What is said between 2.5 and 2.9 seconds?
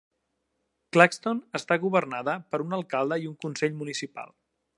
per un